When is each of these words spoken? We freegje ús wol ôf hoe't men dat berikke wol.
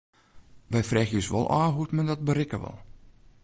We 0.73 0.79
freegje 0.89 1.17
ús 1.21 1.29
wol 1.31 1.51
ôf 1.61 1.71
hoe't 1.75 1.93
men 1.95 2.09
dat 2.09 2.25
berikke 2.27 2.57
wol. 2.63 2.79